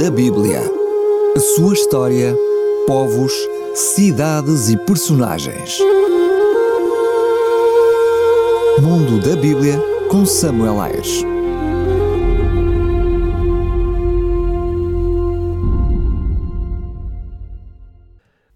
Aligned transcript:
da 0.00 0.10
Bíblia. 0.10 0.62
A 1.36 1.40
sua 1.40 1.74
história, 1.74 2.34
povos, 2.86 3.34
cidades 3.74 4.70
e 4.70 4.76
personagens. 4.86 5.78
Mundo 8.80 9.20
da 9.20 9.36
Bíblia 9.36 9.78
com 10.10 10.24
Samuel 10.24 10.80
Ayres. 10.80 11.22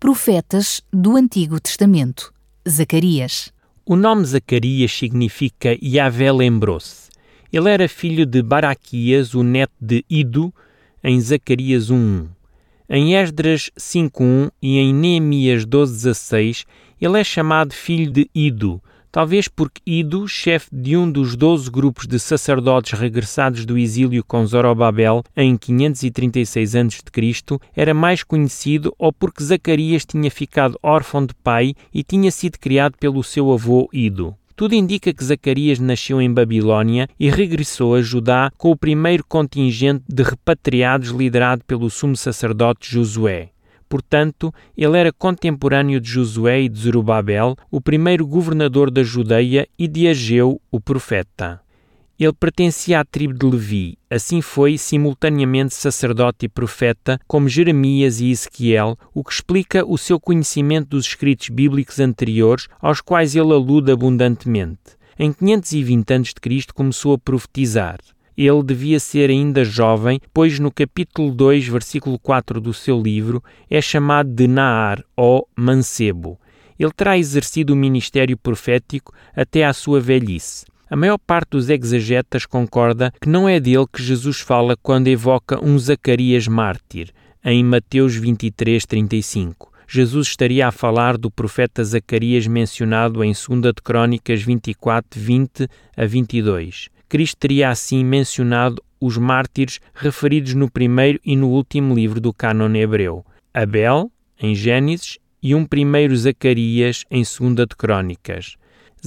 Profetas 0.01 0.81
do 0.91 1.15
Antigo 1.15 1.61
Testamento. 1.61 2.33
Zacarias. 2.67 3.53
O 3.85 3.97
nome 3.97 4.25
Zacarias 4.25 4.91
significa 4.91 5.77
Yahvé 5.83 6.33
lembrou-se. 6.33 7.11
Ele 7.53 7.69
era 7.69 7.87
filho 7.87 8.25
de 8.25 8.43
Baraquias, 8.43 9.35
o 9.35 9.43
neto 9.43 9.75
de 9.79 10.03
Ido, 10.09 10.51
em 11.05 11.21
Zacarias 11.21 11.91
1.1. 11.91 12.27
Em 12.89 13.15
Esdras 13.15 13.71
5.1 13.79 14.51
e 14.61 14.79
em 14.79 14.95
Neemias 14.95 15.67
12.16, 15.67 16.65
ele 17.01 17.21
é 17.21 17.25
chamado 17.25 17.75
filho 17.75 18.11
de 18.11 18.31
Ido, 18.35 18.83
talvez 19.13 19.47
porque 19.47 19.81
Ido, 19.87 20.27
chefe 20.27 20.69
de 20.73 20.97
um 20.97 21.11
dos 21.11 21.37
doze 21.37 21.71
grupos 21.71 22.07
de 22.07 22.19
sacerdotes 22.19 22.99
regressados 22.99 23.65
do 23.65 23.77
exílio 23.79 24.25
com 24.25 24.47
Zorobabel 24.47 25.23
em 25.37 25.57
536 25.57 26.75
a.C., 26.75 27.59
era 27.77 27.93
mais 27.93 28.23
conhecido 28.23 28.95
ou 28.99 29.13
porque 29.13 29.45
Zacarias 29.45 30.05
tinha 30.05 30.31
ficado 30.31 30.79
órfão 30.83 31.25
de 31.25 31.35
pai 31.35 31.75
e 31.93 32.03
tinha 32.03 32.31
sido 32.31 32.59
criado 32.59 32.97
pelo 32.99 33.23
seu 33.23 33.53
avô 33.53 33.89
Ido. 33.93 34.35
Tudo 34.57 34.75
indica 34.75 35.13
que 35.13 35.25
Zacarias 35.25 35.81
nasceu 35.81 36.23
em 36.23 36.33
Babilônia 36.33 37.09
e 37.19 37.29
regressou 37.29 37.97
a 37.97 38.01
Judá 38.01 38.53
com 38.57 38.71
o 38.71 38.77
primeiro 38.77 39.25
contingente 39.27 40.05
de 40.09 40.23
repatriados 40.23 41.09
liderado 41.11 41.65
pelo 41.65 41.91
sumo 41.91 42.17
sacerdote 42.17 42.89
Josué. 42.89 43.51
Portanto, 43.89 44.55
ele 44.77 44.97
era 44.97 45.13
contemporâneo 45.13 46.01
de 46.01 46.09
Josué 46.09 46.63
e 46.63 46.69
de 46.69 46.79
Zerubabel, 46.79 47.57
o 47.69 47.81
primeiro 47.81 48.25
governador 48.27 48.93
da 48.93 49.03
Judeia, 49.03 49.67
e 49.77 49.89
de 49.89 50.07
Ageu, 50.07 50.61
o 50.71 50.81
profeta. 50.81 51.64
Ele 52.19 52.33
pertencia 52.33 53.01
à 53.01 53.05
tribo 53.05 53.35
de 53.35 53.45
Levi, 53.45 53.99
assim 54.09 54.41
foi 54.41 54.79
simultaneamente 54.79 55.75
sacerdote 55.75 56.47
e 56.47 56.49
profeta, 56.49 57.19
como 57.27 57.49
Jeremias 57.49 58.21
e 58.21 58.31
Ezequiel, 58.31 58.97
o 59.13 59.25
que 59.25 59.33
explica 59.33 59.85
o 59.85 59.99
seu 59.99 60.21
conhecimento 60.21 60.91
dos 60.91 61.07
escritos 61.07 61.49
bíblicos 61.49 61.99
anteriores, 61.99 62.69
aos 62.81 63.01
quais 63.01 63.35
ele 63.35 63.53
alude 63.53 63.91
abundantemente. 63.91 64.97
Em 65.19 65.33
520 65.33 66.13
a.C. 66.13 66.67
começou 66.73 67.15
a 67.15 67.19
profetizar 67.19 67.99
ele 68.37 68.63
devia 68.65 68.99
ser 68.99 69.31
ainda 69.31 69.65
jovem, 69.65 70.21
pois 70.33 70.59
no 70.59 70.71
capítulo 70.71 71.33
2, 71.33 71.69
versículo 71.69 72.19
4 72.19 72.61
do 72.61 72.75
seu 72.75 73.01
livro, 73.01 73.43
é 73.71 73.81
chamado 73.81 74.29
de 74.29 74.49
Naar 74.49 75.05
ou 75.17 75.49
Mancebo. 75.57 76.39
Ele 76.77 76.91
terá 76.91 77.17
exercido 77.17 77.73
o 77.73 77.77
ministério 77.77 78.37
profético 78.37 79.15
até 79.37 79.65
à 79.65 79.73
sua 79.73 80.01
velhice. 80.01 80.67
A 80.89 80.97
maior 80.97 81.19
parte 81.19 81.51
dos 81.51 81.71
exegetas 81.71 82.45
concorda 82.45 83.13
que 83.21 83.29
não 83.29 83.49
é 83.49 83.59
dele 83.59 83.87
que 83.91 84.03
Jesus 84.03 84.41
fala 84.41 84.77
quando 84.83 85.09
evoca 85.09 85.63
um 85.65 85.79
Zacarias 85.79 86.47
mártir, 86.47 87.11
em 87.43 87.65
Mateus 87.65 88.15
23, 88.15 88.85
35. 88.85 89.73
Jesus 89.89 90.29
estaria 90.29 90.67
a 90.67 90.73
falar 90.73 91.17
do 91.17 91.31
profeta 91.31 91.83
Zacarias 91.83 92.47
mencionado 92.47 93.25
em 93.25 93.33
2 93.33 93.75
de 93.75 93.83
Crônicas 93.83 94.43
24, 94.43 95.21
20 95.21 95.69
a 95.97 96.05
22. 96.05 96.89
Cristo 97.09 97.37
teria 97.39 97.71
assim 97.71 98.05
mencionado 98.05 98.83
os 99.01 99.17
mártires 99.17 99.81
referidos 99.95 100.55
no 100.55 100.71
primeiro 100.71 101.21
e 101.25 101.37
no 101.37 101.49
último 101.49 101.95
livro 101.95 102.21
do 102.21 102.33
cânon 102.33 102.75
hebreu, 102.75 103.25
Abel, 103.53 104.11
em 104.41 104.55
Gênesis, 104.55 105.19
e 105.43 105.55
um 105.55 105.65
primeiro 105.67 106.17
Zacarias, 106.17 107.05
em 107.11 107.23
Segunda 107.23 107.67
de 107.67 107.77
Crônicas. 107.77 108.57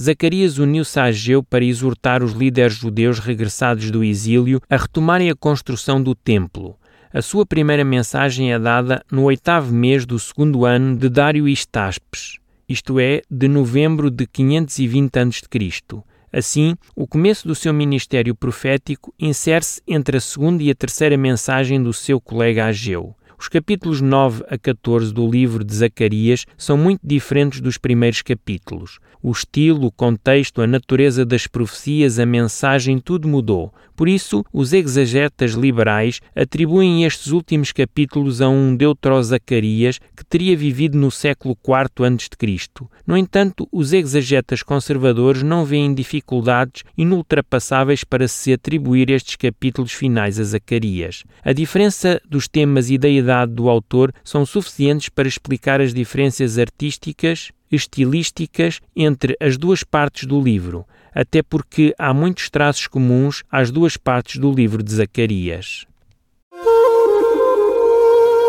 Zacarias 0.00 0.58
uniu-se 0.58 1.00
a 1.00 1.04
Ageu 1.04 1.42
para 1.42 1.64
exortar 1.64 2.22
os 2.22 2.32
líderes 2.32 2.74
judeus 2.74 3.18
regressados 3.18 3.90
do 3.90 4.04
exílio 4.04 4.60
a 4.70 4.76
retomarem 4.76 5.28
a 5.28 5.34
construção 5.34 6.00
do 6.00 6.14
templo. 6.14 6.76
A 7.12 7.20
sua 7.20 7.44
primeira 7.44 7.84
mensagem 7.84 8.52
é 8.52 8.58
dada 8.60 9.02
no 9.10 9.24
oitavo 9.24 9.74
mês 9.74 10.06
do 10.06 10.16
segundo 10.16 10.64
ano 10.64 10.96
de 10.96 11.08
Dário 11.08 11.48
Istaspes, 11.48 12.36
isto 12.68 13.00
é, 13.00 13.22
de 13.28 13.48
novembro 13.48 14.08
de 14.08 14.24
520 14.24 15.18
a.C. 15.18 16.02
Assim, 16.32 16.76
o 16.94 17.04
começo 17.04 17.48
do 17.48 17.54
seu 17.54 17.74
ministério 17.74 18.36
profético 18.36 19.12
insere-se 19.18 19.82
entre 19.88 20.18
a 20.18 20.20
segunda 20.20 20.62
e 20.62 20.70
a 20.70 20.74
terceira 20.76 21.16
mensagem 21.16 21.82
do 21.82 21.92
seu 21.92 22.20
colega 22.20 22.66
Ageu. 22.66 23.16
Os 23.40 23.46
capítulos 23.46 24.00
9 24.00 24.42
a 24.48 24.58
14 24.58 25.14
do 25.14 25.30
livro 25.30 25.62
de 25.62 25.72
Zacarias 25.72 26.44
são 26.56 26.76
muito 26.76 27.00
diferentes 27.04 27.60
dos 27.60 27.78
primeiros 27.78 28.20
capítulos. 28.20 28.98
O 29.22 29.30
estilo, 29.30 29.86
o 29.86 29.92
contexto, 29.92 30.60
a 30.60 30.66
natureza 30.66 31.24
das 31.24 31.46
profecias, 31.46 32.18
a 32.18 32.26
mensagem, 32.26 32.98
tudo 32.98 33.28
mudou. 33.28 33.72
Por 33.96 34.08
isso, 34.08 34.44
os 34.52 34.72
exegetas 34.72 35.52
liberais 35.52 36.20
atribuem 36.34 37.04
estes 37.04 37.28
últimos 37.28 37.72
capítulos 37.72 38.40
a 38.40 38.48
um 38.48 38.76
Deutero-Zacarias 38.76 39.98
que 40.16 40.24
teria 40.24 40.56
vivido 40.56 40.96
no 40.96 41.10
século 41.10 41.56
IV 41.64 42.06
a.C. 42.06 42.58
No 43.06 43.16
entanto, 43.16 43.68
os 43.72 43.92
exegetas 43.92 44.62
conservadores 44.62 45.42
não 45.42 45.64
veem 45.64 45.94
dificuldades 45.94 46.84
inultrapassáveis 46.96 48.04
para 48.04 48.28
se 48.28 48.52
atribuir 48.52 49.10
estes 49.10 49.34
capítulos 49.34 49.92
finais 49.92 50.38
a 50.38 50.44
Zacarias. 50.44 51.24
A 51.44 51.52
diferença 51.52 52.20
dos 52.28 52.46
temas 52.46 52.90
e 52.90 52.98
da 52.98 53.08
idade 53.08 53.27
do 53.46 53.68
autor 53.68 54.12
são 54.24 54.44
suficientes 54.44 55.08
para 55.08 55.28
explicar 55.28 55.80
as 55.80 55.92
diferenças 55.94 56.58
artísticas, 56.58 57.50
estilísticas 57.70 58.80
entre 58.94 59.36
as 59.40 59.56
duas 59.56 59.82
partes 59.82 60.26
do 60.26 60.40
livro, 60.40 60.84
até 61.14 61.42
porque 61.42 61.94
há 61.98 62.12
muitos 62.14 62.48
traços 62.50 62.86
comuns 62.86 63.42
às 63.50 63.70
duas 63.70 63.96
partes 63.96 64.38
do 64.40 64.52
livro 64.52 64.82
de 64.82 64.94
Zacarias. 64.94 65.86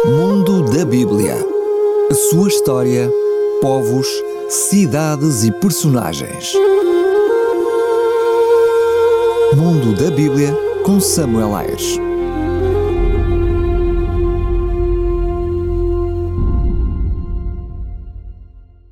Mundo 0.05 0.71
da 0.71 0.85
Bíblia. 0.85 1.35
A 2.09 2.13
sua 2.13 2.47
história, 2.47 3.11
povos, 3.61 4.07
cidades 4.47 5.43
e 5.43 5.51
personagens. 5.51 6.53
Mundo 9.55 9.93
da 9.93 10.09
Bíblia 10.09 10.55
com 10.83 10.99
Samuel 10.99 11.55
Ayres. 11.55 12.08